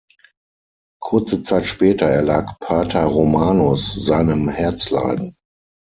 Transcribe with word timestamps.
Kurze 1.03 1.43
Zeit 1.43 1.67
später 1.67 2.07
erlag 2.07 2.57
Pater 2.59 3.03
Romanus 3.05 3.93
seinem 4.03 4.49
Herzleiden. 4.49 5.37